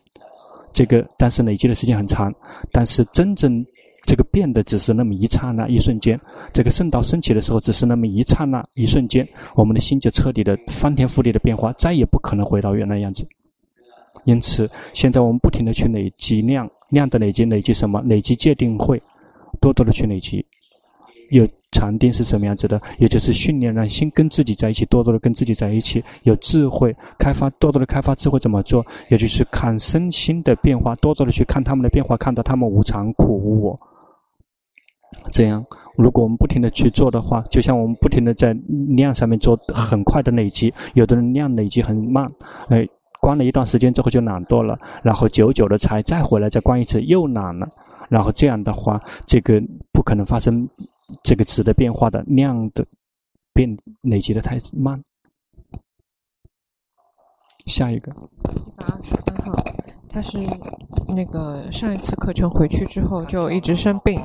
[0.74, 2.30] 这个但是累积的时间很长，
[2.70, 3.64] 但是真正
[4.04, 6.20] 这个变的只是那么一刹那、一瞬间。
[6.52, 13.26] 这个圣道升起的时候，只是那么一刹那、一瞬间，我们的心就彻底的翻天覆地的变化，再也不可能回到原来样子。
[14.26, 18.02] 因此，现在我们不停的去累积量，量的累积，累积什么？
[18.02, 19.02] 累积界定慧，
[19.62, 20.44] 多多的去累积。
[21.34, 22.80] 有禅定是什么样子的？
[22.98, 28.86] 也就是训练让心跟自己在一起，多多的跟自己在一起，有智慧开发，多多的开发智慧怎么做？
[29.10, 33.78] 也就是看身心的变化，多多的去看他们的变化，看到他们无常、苦、无我。
[35.32, 35.64] 这样，
[35.96, 38.56] 如果我们不停的去做的话，就像我们不停的在
[38.96, 42.30] 量上面做很快的累积，有的人量累积很慢，
[42.68, 42.86] 哎，
[43.20, 47.68] 关了一段时间之后就懒惰了，然后久久的才再回来再关一次又懒了。
[48.08, 49.60] 然后这样的话，这个
[49.92, 50.68] 不可能发生
[51.22, 52.86] 这个值的变化的量的
[53.52, 55.02] 变累积的太慢。
[57.66, 58.12] 下一个。
[58.12, 59.52] 一百二十三号，
[60.08, 60.38] 他是
[61.08, 64.20] 那个上一次课程回去之后就一直生病，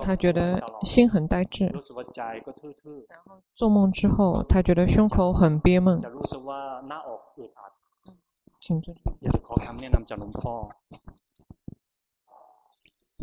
[0.00, 6.00] 他觉得心很呆滞，然后做梦之后他觉得胸口很憋闷。
[8.60, 8.94] 请坐。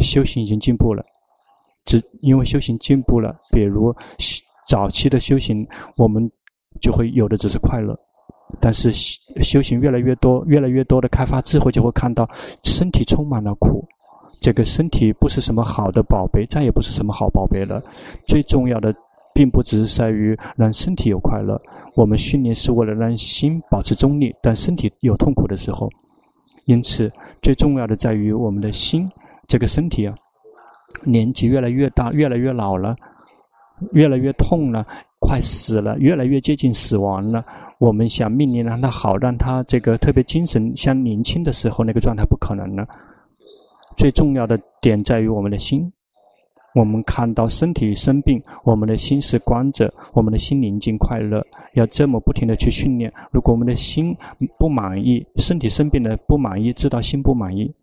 [0.06, 1.04] 修行已经进步了，
[1.86, 3.36] 只因为修行进步了。
[3.52, 3.94] 比如
[4.68, 6.32] 早期的修行，我们
[6.80, 7.98] 就会有的只是快乐，
[8.60, 8.92] 但是
[9.42, 12.30] 修行越来越多，越来越多的开发智慧，就会看到
[12.64, 13.86] 身体充满了苦。
[14.42, 17.82] 这个身体不是什么好的宝贝，再也不是什么好宝贝了。
[18.26, 18.94] 最重要的，
[19.34, 21.60] 并不只是在于让身体有快乐。
[21.96, 25.90] 我们训练是为了让心保持中立，但身体有痛苦的时候。
[26.66, 29.10] 因此，最重要的在于我们的心，
[29.48, 30.16] 这个身体啊，
[31.04, 32.96] 年纪越来越大，越来越老了，
[33.94, 34.86] 越来越痛了，
[35.20, 37.44] 快死了，越来越接近死亡了。
[37.80, 42.88] 我们想命令让他好，让他这个特别精神像年轻的时候那个状态不可能了。
[43.98, 45.92] 最重要的点在于我们的心。
[46.74, 51.42] 我们看到身体生病，我们的心是观者，我们的心宁静快乐。
[51.76, 53.10] 要这么不停地去训练。
[53.32, 54.14] 如果我们的心
[54.60, 57.74] 不满意，身体生病了不满意，知道心不满意，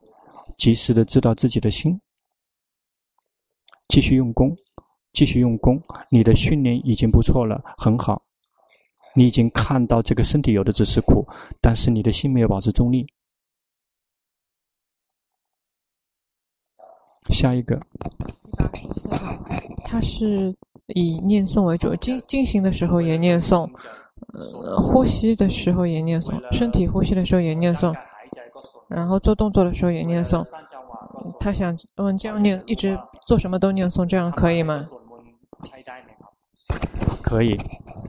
[0.63, 2.01] 及时的知道自己的心，
[3.89, 4.57] 继续用功，
[5.13, 5.83] 继续用功。
[6.09, 8.23] 你的训练已经不错了，很好。
[9.13, 11.27] 你已经看到这个身体有的只是苦，
[11.61, 13.05] 但是你的心没有保持中立。
[17.31, 19.45] 下一个，一百十四号，
[19.83, 20.55] 他是
[20.95, 23.69] 以念诵为主，进进行的时候也念诵，
[24.33, 27.93] 呃，呼吸的时候也念诵，身体呼吸的时候也念诵，
[28.89, 30.45] 然后做动作的时候也念诵。
[31.39, 34.85] 他想问，这样念一直做什么都念诵，这样可以吗？
[37.23, 37.59] 可以。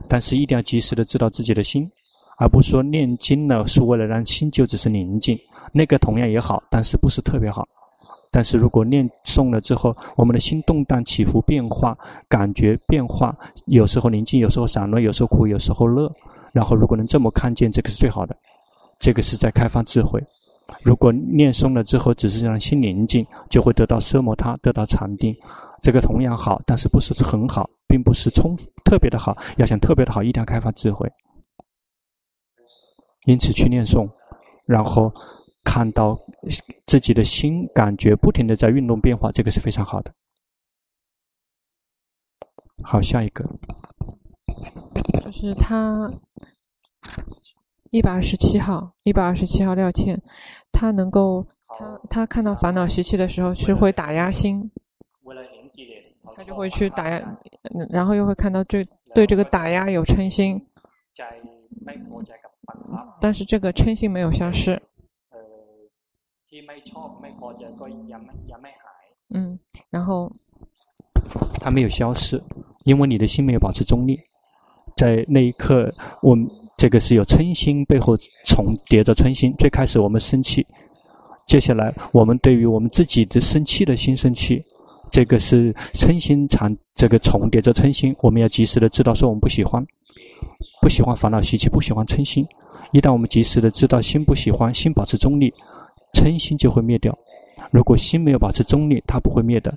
[0.08, 1.90] 但是一定要及时的知道自己的心，
[2.38, 5.38] 而不是说念经呢是为了让心就只是宁静，
[5.72, 7.68] 那个同样也好，但是不是特别好。
[8.32, 11.96] 但是如果念诵了之后，我们的心动荡起伏变化，
[12.28, 13.36] 感觉变化，
[13.66, 16.12] 有时候宁静，有时候散乱，有时候苦，有时候乐，
[16.52, 18.36] 然后如果能这么看见，这个是最好的，
[19.04, 20.18] 这个是在开发智慧。
[20.82, 25.36] 如果念诵了之后只是让心宁静，就会得到奢摩他，得到禅定。
[25.82, 29.38] 这个同样好，但是不是很好，并不是充特别的好。
[29.58, 31.12] 要想特别的好，一定要开发智慧。
[33.26, 34.10] 因此去念诵，
[34.66, 35.12] 然后
[35.66, 36.18] 看到
[36.88, 40.14] 自己的心感觉不停的在运动变化，这个是非常好的。
[42.82, 43.44] 好，下一个
[45.26, 46.10] 就是他
[47.94, 50.20] 一百二十七号，一百二十七号廖倩，
[50.72, 51.46] 他能够
[51.78, 54.72] 他他看到烦恼习气的时候是会打压心。
[56.36, 57.38] 他就会去打压，
[57.92, 60.60] 然后又会看到对对这个打压有嗔心，
[63.22, 64.82] 但是这个嗔心没有消失。
[69.30, 69.60] 嗯，
[69.92, 70.32] 然后
[71.60, 72.42] 他没有消失，
[72.86, 74.20] 因为你的心没有保持中立，
[74.96, 79.54] 在那一刻，我们这个是有嗔心背后重叠着嗔心。
[79.58, 80.66] 最开始我们生气，
[81.48, 84.64] 接下来我们对于我们自己的生气的心生气。
[85.12, 89.86] 这个是嗔心缠，这个重叠着嗔心，我们要及时的知道说我们不喜欢，
[90.82, 92.44] 不喜欢烦恼习气，不喜欢嗔心。
[92.92, 95.54] 一旦我们及时的知道心不喜欢，心保持中立，
[96.14, 97.16] 嗔心就会灭掉。
[97.72, 99.72] 如果心没有保持中立，它不会灭的。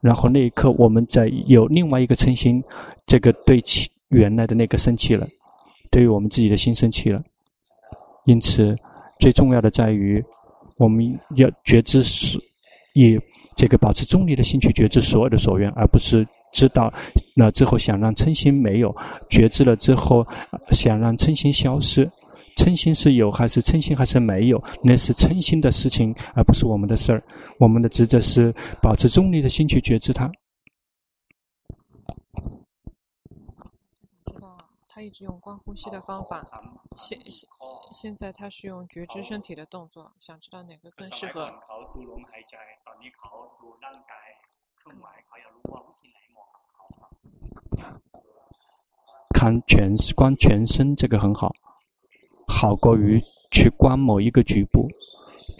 [0.00, 2.62] 然后那一刻，我们再有另外一个嗔心，
[3.04, 5.26] 这个对其原来的那个生气了，
[5.90, 7.22] 对于我们自己的心生气了。
[8.26, 8.76] 因此，
[9.18, 10.22] 最重要的在于
[10.76, 12.38] 我们要觉知是
[12.94, 13.18] 以。
[13.56, 16.94] 这个保持中立的心去觉知所有的所缘，而不是知道
[17.34, 18.94] 那之后想让嗔心没有，
[19.28, 20.24] 觉知了之后
[20.70, 22.08] 想让嗔心消失。
[22.54, 27.20] 嗔心是有还是嗔心还是没有，那是嗔心的事情，而不是我们的事儿。
[27.58, 30.30] 我们的职责是保持中立的心去觉知它。
[34.98, 36.44] 他一直用观呼吸的方法，
[36.96, 37.48] 现现
[37.92, 41.48] 现在他是用觉知身体的动作，想知道哪个更适合。
[49.32, 51.52] 看全观全身，这个很好，
[52.48, 53.22] 好过于
[53.52, 54.88] 去观某一个局部，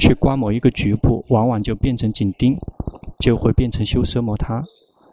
[0.00, 2.58] 去观某一个局部，往往就变成紧盯，
[3.20, 4.60] 就会变成修奢摩他。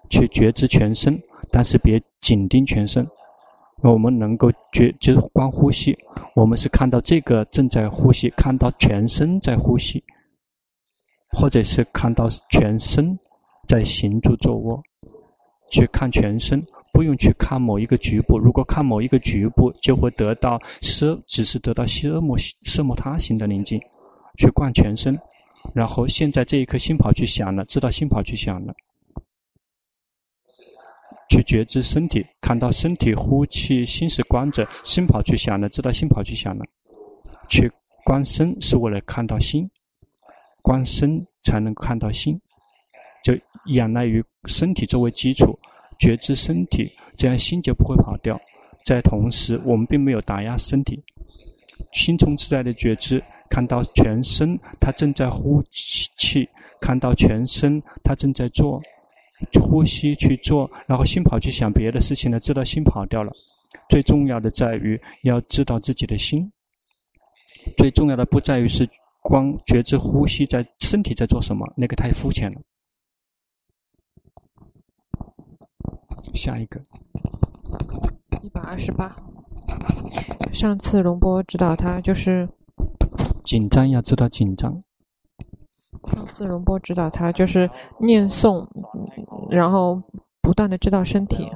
[0.09, 1.21] 去觉知全身，
[1.51, 3.07] 但是别紧盯全身。
[3.91, 5.97] 我们能够觉就是观呼吸，
[6.35, 10.03] 我们是看到这个正在呼吸，看到全身在呼吸，
[11.29, 13.17] 或者是看到全身
[13.67, 14.81] 在行住坐卧，
[15.71, 18.39] 去看全身，不用去看某一个局部。
[18.39, 23.79] 如果看某一个局部，就会得到奢，只是得到奢摩奢摩他型的宁静。
[24.37, 25.17] 去观全身，
[25.73, 28.73] 然后现在这一刻心跑去想了，知道心跑去想了。
[31.35, 36.63] 去觉知身体，看到身体呼气，心是观着，心跑去想了，知道心跑去想了。
[37.49, 37.69] 去
[38.05, 39.69] 观身是为了看到心，
[40.61, 42.39] 观身才能看到心，
[43.21, 43.33] 就
[43.73, 45.59] 仰赖于身体作为基础，
[45.99, 48.39] 觉知身体，这样心就不会跑掉。
[48.85, 51.03] 在同时，我们并没有打压身体，
[51.91, 55.61] 心中自在的觉知，看到全身它正在呼
[56.17, 56.47] 气，
[56.79, 58.81] 看到全身它正在做
[59.59, 63.31] 呼吸去做，然后心跑去想别的事情了，知道心跑掉了。
[63.89, 66.51] 最重要的在于要知道自己的心，
[67.77, 68.87] 最重要的不在于是
[69.21, 72.61] 光觉知呼吸在身体在做什么，那个太肤浅了。
[76.33, 76.81] 下一个，
[78.41, 79.15] 一百二十八。
[80.53, 82.47] 上次龙波指导他就是
[83.43, 84.81] 紧张，要知道紧张。
[86.13, 87.69] 上次龙波指导他就是
[87.99, 88.67] 念诵，
[89.49, 90.01] 然后
[90.41, 91.51] 不断的知道身体。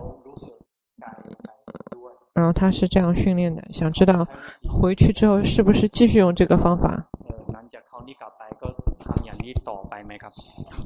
[2.33, 4.25] 然后他是这样训练的，想知道
[4.69, 7.05] 回去之后是不是继续用这个方法？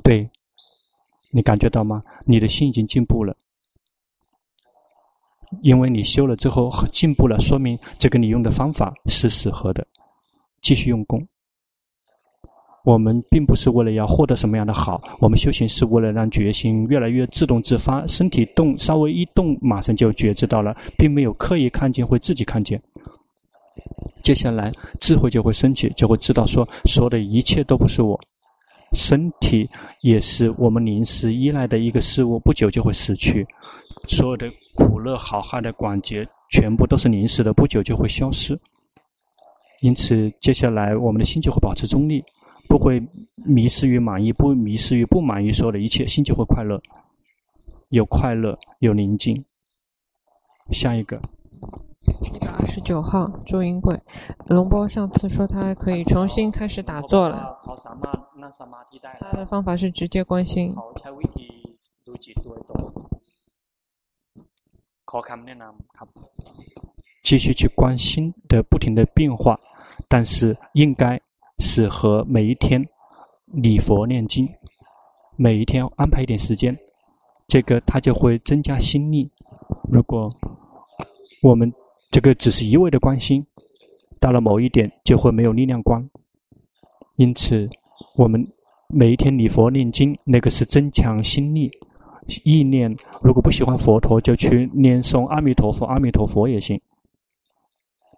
[0.03, 0.27] 对，
[1.31, 2.01] 你感觉到吗？
[2.25, 3.35] 你的心已经进步了。
[5.61, 9.85] 因为你修了之后进步了，说明这个你用的方法是适合的，
[10.61, 11.23] 继续用功。
[12.83, 22.81] 我们并不是为了要获得什么样的好，我们修行是为了让觉心越来越自动自发，身体动稍微一动，马上就觉知到了，并没有刻意看见，会自己看见。
[24.21, 28.19] 接下来智慧就会升起，就会知道说，所有的一切都不是我，
[28.91, 29.69] 身体
[30.01, 33.47] 也是我们临时依赖的一个事物，不久就会死去。
[34.09, 38.59] 所有的苦乐好坏的关节，全部都是临时的，不久就会消失。
[39.79, 42.23] 因此，接下来我们的心就会保持中立，
[42.67, 43.01] 不会
[43.35, 46.81] 迷失于满意，不迷失于不满意所有的一切，心就会快乐，
[47.89, 49.43] 有快乐，有宁静。
[50.71, 51.21] 下一个，
[52.21, 53.99] 一百二十九号朱云贵，
[54.47, 57.59] 龙波上次说他可以重新开始打坐了，
[59.19, 60.73] 他的方法是直接关心。
[67.23, 69.59] 继续去关心的不停的变化，
[70.07, 71.21] 但是应该
[71.59, 72.83] 适合每一天
[73.47, 74.47] 礼佛念经，
[75.35, 76.77] 每一天安排一点时间，
[77.47, 79.29] 这个它就会增加心力。
[79.91, 80.29] 如果
[81.41, 81.71] 我们
[82.11, 83.45] 这个只是一味的关心，
[84.19, 86.01] 到了某一点就会没有力量观。
[87.17, 87.69] 因此，
[88.15, 88.45] 我们
[88.87, 91.69] 每一天礼佛念经，那个是增强心力。
[92.45, 92.89] 意念，
[93.21, 96.79] 如果不喜欢佛陀，就去念诵阿弥陀佛，阿弥陀佛也行。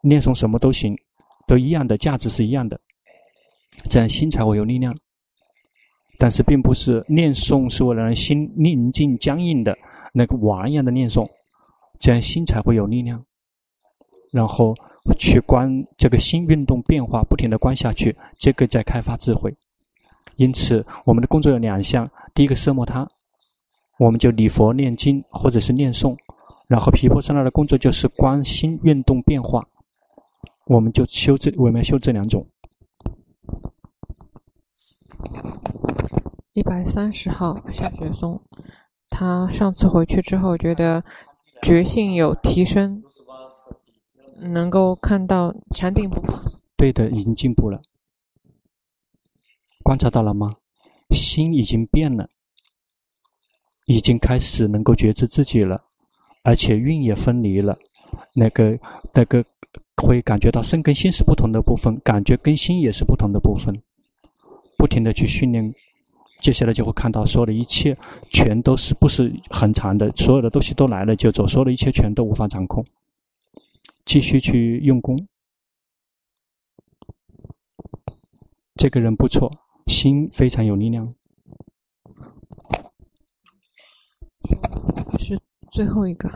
[0.04, 0.96] 念诵什么都行，
[1.48, 2.80] 都一样的，价值是一样的，
[3.90, 4.96] 这样心才会有力量。
[6.18, 9.78] 但是，并不是念诵是为了让心宁静僵硬的
[10.14, 11.30] 那个碗一样的念诵，
[12.00, 13.22] 这样心才会有力量。
[14.32, 14.74] 然后
[15.20, 19.54] 去观这个心运动变化，不停的观下去，这个在开发智慧。
[20.38, 23.08] 因此，我们的工作有两项：第一个奢摩他。
[23.98, 26.18] 我们就礼佛念经，或者是念诵，
[26.68, 29.66] 然后皮婆舍那的工作就是观心运动变化。
[30.68, 32.46] 我们就修这，我们要修这两种。
[36.54, 38.42] 一百三十号夏雪松，
[39.10, 41.04] 他上次回去之后觉得
[41.62, 43.04] 觉性有提升，
[44.40, 46.22] 能够看到禅定不。
[46.78, 47.82] 对的，已经进步了。
[49.84, 50.52] 观察到了吗？
[51.12, 52.28] 心已经变了。
[53.86, 55.80] 已经开始能够觉知自己了，
[56.42, 57.78] 而且运也分离了。
[58.34, 58.76] 那个
[59.14, 59.46] 那个
[59.98, 63.80] 会感觉到身跟心是不同的部分，感觉跟心也是不同的部分。
[64.78, 65.74] 不停的去训练，
[66.42, 67.98] 接下来就会看到所有的一切
[68.32, 72.86] 全都是不是很长的，所有的东西都来了就走，所有的一切全都无法掌控。
[74.06, 75.28] 继续去用功，
[78.76, 79.52] 这个人不错，
[79.88, 81.12] 心非常有力量。
[85.18, 86.30] 是最后一个，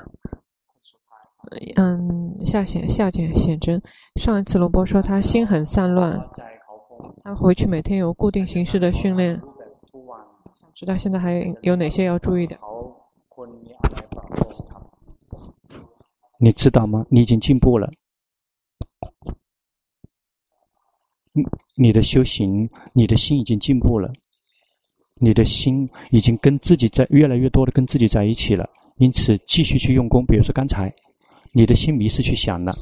[1.75, 3.79] 嗯，夏显夏显显真，
[4.15, 6.19] 上一次龙波说他心很散乱，
[7.23, 9.41] 他回去每天有固定形式的训练，
[10.53, 12.57] 想知道现在还有哪些要注意的？
[16.39, 17.05] 你知道吗？
[17.09, 17.89] 你已经进步了，
[21.33, 21.43] 你
[21.75, 24.11] 你的修行，你的心已经进步了。
[25.21, 28.65] 你的心已经跟自己在越来越多的跟自己在一起了，
[28.99, 30.25] 因此继续去用功。
[30.25, 30.89] 比如说刚才，
[31.51, 32.73] 你的心迷失去想了，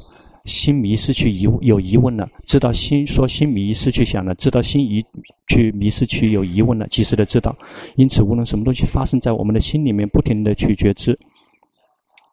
[0.44, 5.04] 心迷失去疑有疑问了，知道心说心迷失去想了，知道心疑
[5.48, 7.56] 去迷失去有疑问了，及时的知道。
[7.96, 11.18] 因此，无论什么东西发生在我们的心里面，不停的去觉知，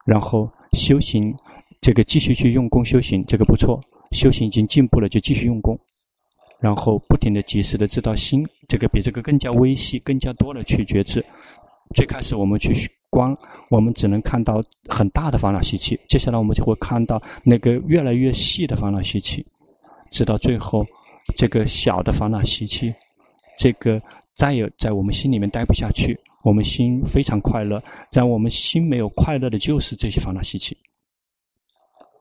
[0.06, 1.34] 然后修行，
[1.82, 3.82] 这个继续去用功修行，这个不错。
[4.12, 5.78] 修行已经进步了，就继续用功。
[6.62, 11.24] 然后不停的、及时的知道心，这个比这个更加微细、更加多的去觉知。
[11.93, 13.36] 最开始我们去观，
[13.69, 19.45] 我们只能看到很大的烦恼习气，接下来我们就会看到那个越来越细的烦恼习气。
[20.11, 20.86] 直到最后，
[21.36, 22.93] 这个小的烦恼习气，
[23.57, 24.01] 这个
[24.36, 27.81] 再也在我们心里面待不下去，我们心非常快乐，
[28.11, 30.77] 让我们心没有快乐的就是这些烦恼习气。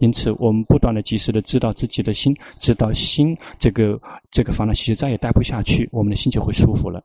[0.01, 4.01] 因此，我们不断的、及时的知道自己的心，知道心这个
[4.31, 7.03] 这个烦恼习气再也待不下去，我们的心就会舒服了。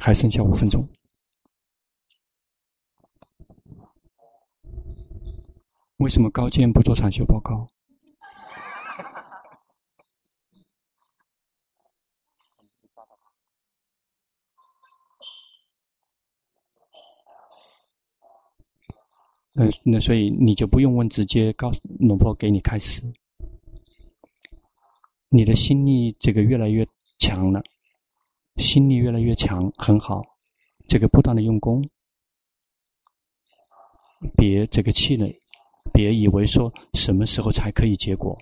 [0.00, 0.88] 还剩下五分钟。
[5.98, 7.64] 为什么高见不做禅修报告？
[19.52, 23.02] 那那所以你就不用问，直接告诉龙婆给你开始。
[25.28, 26.88] 你的心力这个越来越
[27.18, 27.62] 强了。
[28.60, 30.22] 心力越来越强，很好。
[30.86, 31.82] 这个不断的用功，
[34.36, 35.34] 别这个气馁，
[35.92, 38.36] 别以为说什么时候才可以结果。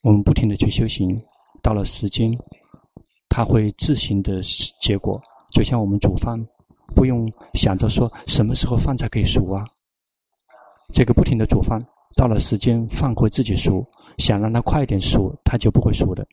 [0.00, 1.20] 我们不停的去修行，
[1.62, 2.30] 到了时间，
[3.28, 4.40] 它会自行的
[4.80, 5.20] 结果。
[5.50, 6.38] 就像我们煮饭，
[6.94, 9.64] 不用想着说什么时候饭才可以熟啊。
[10.92, 11.78] 这个不停的煮饭，
[12.16, 13.86] 到了时间饭会自己熟。
[14.16, 16.26] 想让它快点熟，它就不会熟的。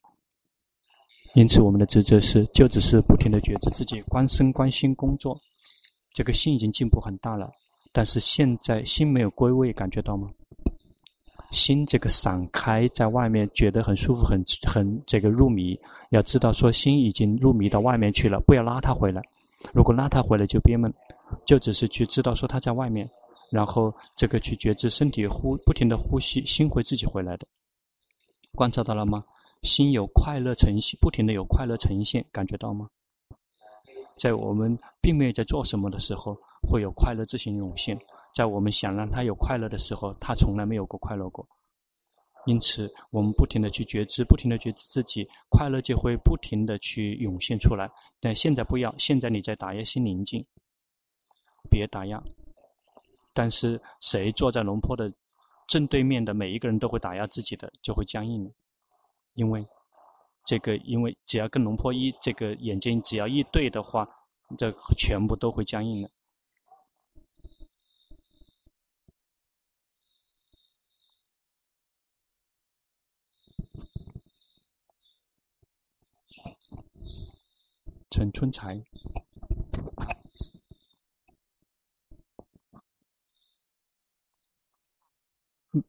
[1.36, 5.38] 因此，我们的职责是，就只是不停的觉知自己关身关心工作。
[6.14, 7.52] 这个心已经进步很大了，
[7.92, 10.30] 但是现在心没有归位，感觉到吗？
[11.52, 15.78] 心这个散开在外面，觉得很舒服，很很这个入迷。
[16.12, 19.22] 要知道，说心已经入迷到外面去了，不要拉它回来。
[19.74, 20.94] 如果拉它回来就憋闷，
[21.46, 23.10] 就只是去知道说它在外面，
[23.52, 27.46] 然后这个去觉知身体呼不停的呼吸，心会自己回来的。
[28.54, 29.22] 观察到了吗？
[29.66, 32.88] 心有快乐呈现，不停的有快乐呈现，感觉到吗？
[34.18, 36.38] 在我们并没有在做什么的时候，
[36.70, 37.98] 会有快乐自行涌现；
[38.34, 41.46] 在我们想让他有快乐的时候，他从来没有过快乐过。
[42.46, 47.90] 因此，我们不停的去觉知，不停的觉知自己快乐，就会不停的去涌现出来。
[48.22, 50.46] 但现在不要，现在你在打压心宁静，
[51.70, 52.24] 别打压。
[53.34, 55.12] 但是谁坐在龙坡的
[55.68, 58.50] 正对面的每一个人都会打压自己的，就会僵硬。
[59.36, 59.66] 因为
[60.46, 64.08] 这个，因为只要跟龙婆一这个眼睛只要一对的话，
[64.58, 66.10] 这全部都会僵硬的。
[78.10, 78.82] 陈春才，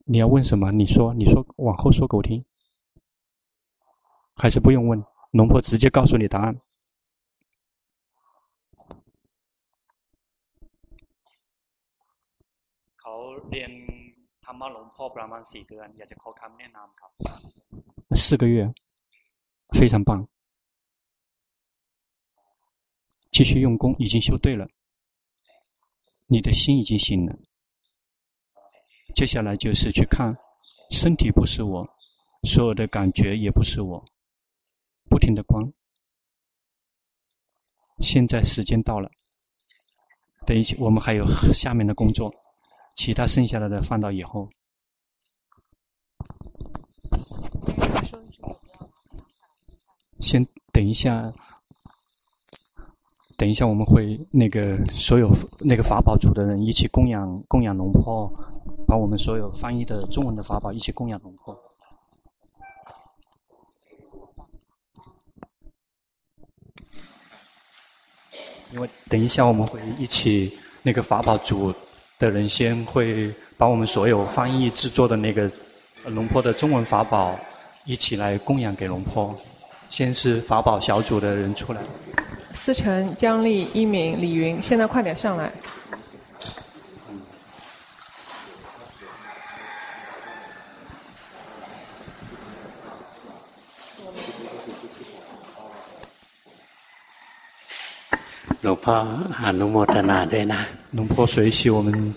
[0.07, 0.73] 你要问什么？
[0.73, 2.45] 你说，你说，往后说给我听。
[4.37, 6.55] 还是不用问，龙婆直接告诉你答案。
[18.15, 18.71] 四个月，
[19.77, 20.27] 非常棒，
[23.33, 24.69] 继续用功，已经修对了，
[26.27, 27.37] 你的心已经醒了。
[29.15, 30.31] 接下来就是去看，
[30.91, 31.89] 身体不是我，
[32.43, 34.05] 所有的感觉也不是我。
[35.09, 35.65] 不停的观，
[37.99, 39.11] 现在时间到了，
[40.47, 42.33] 等一下我们还有下面的工作，
[42.95, 44.49] 其他剩下来的放到以后。
[50.19, 51.33] 先等一下，
[53.37, 55.31] 等一下我们会那个所有
[55.61, 58.29] 那个法宝组的人一起供养供养龙婆，
[58.89, 61.57] 把我们所有翻译的中文的法宝一起供养龙婆。
[68.77, 70.53] 因为等一下我们会一起，
[70.83, 71.73] 那个法宝组
[72.19, 75.51] 的人先会把我们所有翻译制作的那个
[76.05, 77.39] 龙坡的中文法宝
[77.87, 79.35] 一起来供养给龙坡。
[79.89, 81.81] 先是法宝小组的人出来。
[82.53, 85.51] 思成、姜丽、一鸣、李云，现在快点上来。
[98.66, 98.92] 龙婆
[99.42, 100.56] 阿努摩特纳对呢？
[100.92, 102.14] 龙婆随喜我们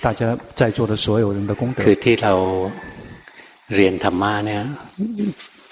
[0.00, 1.82] 大家在座的所有人的功德。
[1.82, 2.34] คือที่เรา
[3.74, 4.62] เรียนธรรมะเนี่ย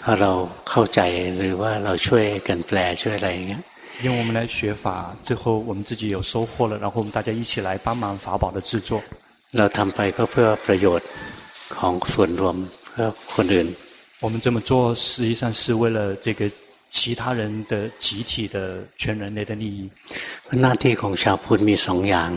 [0.03, 0.33] ถ้าเรา
[0.69, 1.01] เข้าใจ
[1.37, 3.63] หรือว่าเราช่วยกันแปลช่วยอะไรอย่างเงี้ย。
[4.03, 4.85] 因为我们来学法，
[5.23, 8.91] 最后我们自己有收获了，然后我们大家一起来帮忙法宝的制作。
[9.57, 11.09] เราทำไปก็เพื่อประโยชน์
[11.77, 12.57] ของส่วนรวม
[12.91, 13.69] เพื่อคนอื่น。
[14.25, 16.51] 我们这么做实际上是为了这个。
[16.91, 18.57] 其他人的集体的
[18.97, 19.91] 全人类的利益，
[20.63, 22.31] หน้าที่ของชาวพุทธมีสองอย่าง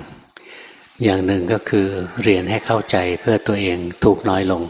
[1.04, 1.88] อย่างหนึ่งก็คือ
[2.24, 4.62] เรียนให้เข้าใจเพื่อตัวเองทุกน้อยลง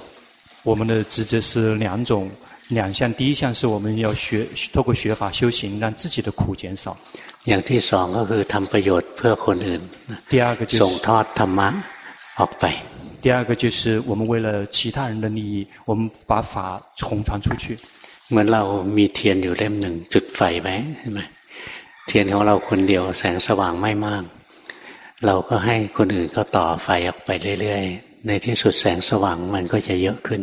[0.69, 2.11] 我们的职责是两种
[2.69, 6.97] 两项，第一项是我们要学透过学法修行，让自己的苦减少。
[7.47, 9.81] อย่างที่สองก็คือทำประโยชน์เพื่อคนอื่น
[10.31, 11.69] 第二个就是ส่งทอดธรรมะ
[12.39, 12.63] ออกไป
[13.23, 13.79] 第二个就是
[14.09, 17.77] 我们为了其他人的利益，我们把法弘传出去。
[18.29, 18.63] เหมือนเรา
[18.97, 21.19] มีเทียนอยู่เล่มหนึ่งจุดไฟไว้ใช่ไหม
[22.07, 24.23] เทียนของเราคนเดียวแสงสว่างไม่มาก
[25.25, 27.29] เราก็ให้คนอื่นก็ต่อไฟออกไป
[27.61, 30.41] เรื่อยๆ ในที่สุดแสงสว่างมันก็จะเยอะขึ้น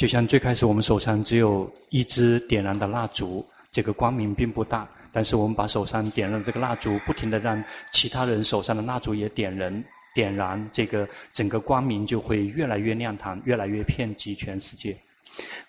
[0.00, 7.62] 就像最开始我们手上只有一支点燃的蜡烛，这个光明并不大，但是我们把手上点燃这个蜡烛，不停地让
[7.92, 9.84] 其他人手上的蜡烛也点燃，
[10.14, 14.96] 点燃这个整个光明就会越来越亮堂，越来越遍及全世界。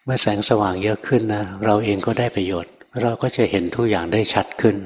[0.06, 4.78] เมื่อแสงสว่างเยอะขึ้นนะเราเองก็ได้ประโยชน์เราก็จะเห็นทุกอย่างได้ชัดขึ้น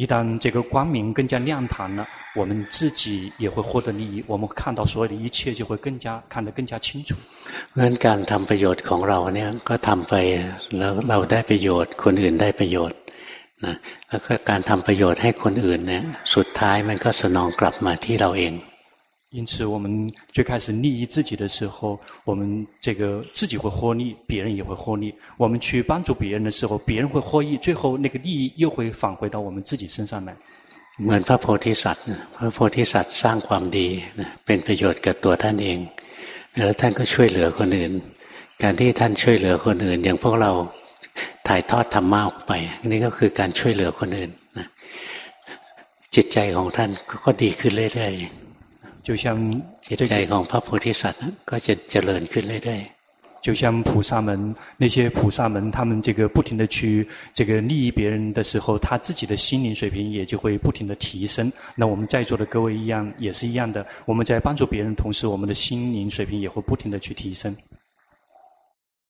[0.00, 2.00] 一旦这个光明更加亮堂了，
[2.34, 4.24] 我们自己也会获得利益。
[4.26, 7.14] 我们看到所有的一切就会更加看得更加清楚。
[7.70, 10.14] เพราะฉะนั้นการทำประโยชน์ของเราเนี่ยก็ทำไป
[10.78, 12.98] แล้วเราได้ประโยชน์คนอื่นได้ประโยชน์
[13.64, 13.74] นะ
[14.08, 16.02] แล้วก็การทำประโยชน์ให้คนอื่นเนี่ย
[16.34, 18.52] สุดท้ายมันก็สนองกลับมาที่เราเอง
[19.36, 25.14] 因此，我们最开始利益自己的时候，我们这个自己会获利，别人也会获利。
[25.38, 30.36] 我们去帮助别人的时候，别人会获益，最后那个利益又会返回到我们自己身上来。
[31.02, 32.04] เหมือนพระโพธิสัตว์
[32.36, 33.88] พระโพธิสัตว์สร้างความดี
[34.44, 35.78] เป็นประโยชน์กับตัวท่านเอง
[36.56, 37.92] แล้วท่านก็ช่วยเหลือคนอื่น
[38.62, 40.52] การที่ท่านช่วยเหลือคนอื่น อย่างพวกเรา
[41.48, 42.52] ถ่ายทอดธรรมะออกไป
[42.86, 44.30] นี่ก็คือการช่วยเหลือคนอื่น
[46.14, 46.90] จิตใจของท่าน
[47.24, 48.45] ก็ดีขึ้นเรื่อยๆ
[49.06, 49.24] 就像
[49.88, 53.02] จิตใจของพระโพธิสัตว์ก็จะเจริญขึ้นเรื่อยๆ
[53.44, 61.52] 就像菩萨门那些菩萨门，他们这个不停的去这个利益别人的时候，他自己的心灵水平也就会不停的提升。
[61.74, 63.84] 那我们在座的各位一样，也是一样的。
[64.06, 67.52] 我们在帮助别人的同时，我们的心灵水平也会不停的去提升。